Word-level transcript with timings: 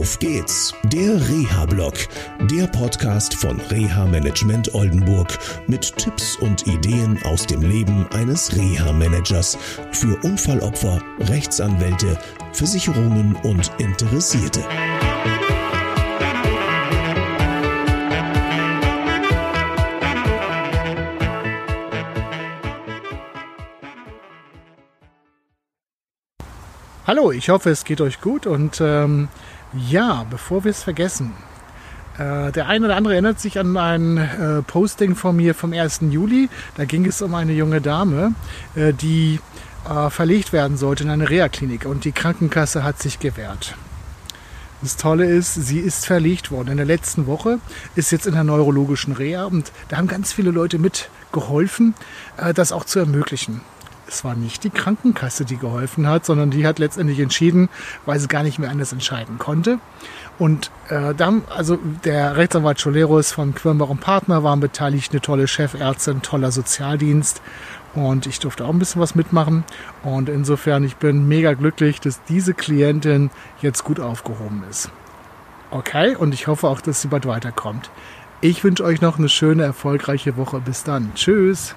Auf 0.00 0.18
geht's, 0.18 0.72
der 0.84 1.28
Reha-Blog, 1.28 1.92
der 2.50 2.66
Podcast 2.68 3.34
von 3.34 3.60
Reha 3.60 4.06
Management 4.06 4.74
Oldenburg 4.74 5.38
mit 5.66 5.94
Tipps 5.98 6.36
und 6.36 6.66
Ideen 6.66 7.22
aus 7.24 7.46
dem 7.46 7.60
Leben 7.60 8.06
eines 8.10 8.56
Reha-Managers 8.56 9.58
für 9.92 10.18
Unfallopfer, 10.22 11.02
Rechtsanwälte, 11.28 12.18
Versicherungen 12.54 13.36
und 13.42 13.70
Interessierte. 13.76 14.64
Hallo, 27.06 27.32
ich 27.32 27.50
hoffe, 27.50 27.68
es 27.68 27.84
geht 27.84 28.00
euch 28.00 28.22
gut 28.22 28.46
und 28.46 28.80
ähm, 28.80 29.28
ja, 29.72 30.26
bevor 30.28 30.64
wir 30.64 30.70
es 30.70 30.82
vergessen, 30.82 31.32
äh, 32.18 32.52
der 32.52 32.66
eine 32.66 32.86
oder 32.86 32.96
andere 32.96 33.14
erinnert 33.14 33.40
sich 33.40 33.58
an 33.58 33.76
ein 33.76 34.16
äh, 34.18 34.62
Posting 34.62 35.14
von 35.14 35.36
mir 35.36 35.54
vom 35.54 35.72
1. 35.72 36.00
Juli. 36.10 36.48
Da 36.76 36.84
ging 36.84 37.06
es 37.06 37.22
um 37.22 37.34
eine 37.34 37.52
junge 37.52 37.80
Dame, 37.80 38.34
äh, 38.74 38.92
die 38.92 39.40
äh, 39.88 40.10
verlegt 40.10 40.52
werden 40.52 40.76
sollte 40.76 41.04
in 41.04 41.10
eine 41.10 41.30
Reha-Klinik 41.30 41.86
und 41.86 42.04
die 42.04 42.12
Krankenkasse 42.12 42.84
hat 42.84 43.00
sich 43.00 43.18
gewehrt. 43.18 43.76
Das 44.82 44.96
Tolle 44.96 45.26
ist, 45.26 45.54
sie 45.54 45.78
ist 45.78 46.06
verlegt 46.06 46.50
worden. 46.50 46.70
In 46.70 46.76
der 46.78 46.86
letzten 46.86 47.26
Woche 47.26 47.58
ist 47.96 48.12
jetzt 48.12 48.26
in 48.26 48.32
der 48.32 48.44
neurologischen 48.44 49.12
Reha 49.12 49.44
und 49.44 49.72
da 49.88 49.98
haben 49.98 50.08
ganz 50.08 50.32
viele 50.32 50.50
Leute 50.50 50.78
mitgeholfen, 50.78 51.94
äh, 52.38 52.52
das 52.52 52.72
auch 52.72 52.84
zu 52.84 52.98
ermöglichen 52.98 53.60
es 54.10 54.24
war 54.24 54.34
nicht 54.34 54.64
die 54.64 54.70
Krankenkasse, 54.70 55.44
die 55.44 55.56
geholfen 55.56 56.06
hat, 56.08 56.26
sondern 56.26 56.50
die 56.50 56.66
hat 56.66 56.78
letztendlich 56.78 57.20
entschieden, 57.20 57.68
weil 58.06 58.18
sie 58.18 58.28
gar 58.28 58.42
nicht 58.42 58.58
mehr 58.58 58.70
anders 58.70 58.92
entscheiden 58.92 59.38
konnte. 59.38 59.78
Und 60.38 60.70
äh, 60.88 61.14
dann, 61.14 61.42
also 61.54 61.78
der 62.04 62.36
Rechtsanwalt 62.36 62.82
Choleros 62.82 63.30
von 63.32 63.54
Quirnbach 63.54 63.88
und 63.88 64.00
Partner 64.00 64.42
waren 64.42 64.60
beteiligt, 64.60 65.12
eine 65.12 65.20
tolle 65.20 65.46
Chefärztin, 65.46 66.22
toller 66.22 66.50
Sozialdienst. 66.50 67.40
Und 67.94 68.26
ich 68.26 68.38
durfte 68.40 68.64
auch 68.64 68.70
ein 68.70 68.78
bisschen 68.78 69.00
was 69.00 69.14
mitmachen. 69.14 69.64
Und 70.02 70.28
insofern, 70.28 70.84
ich 70.84 70.96
bin 70.96 71.28
mega 71.28 71.54
glücklich, 71.54 72.00
dass 72.00 72.22
diese 72.24 72.54
Klientin 72.54 73.30
jetzt 73.62 73.84
gut 73.84 74.00
aufgehoben 74.00 74.64
ist. 74.68 74.90
Okay, 75.70 76.16
und 76.16 76.34
ich 76.34 76.46
hoffe 76.48 76.68
auch, 76.68 76.80
dass 76.80 77.00
sie 77.00 77.08
bald 77.08 77.26
weiterkommt. 77.26 77.90
Ich 78.40 78.64
wünsche 78.64 78.84
euch 78.84 79.00
noch 79.00 79.18
eine 79.18 79.28
schöne, 79.28 79.62
erfolgreiche 79.62 80.36
Woche. 80.36 80.60
Bis 80.60 80.82
dann. 80.82 81.12
Tschüss. 81.14 81.76